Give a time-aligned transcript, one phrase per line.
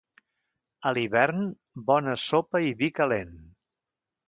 [0.89, 1.43] A l'hivern,
[1.91, 3.39] bona sopa i vi calent.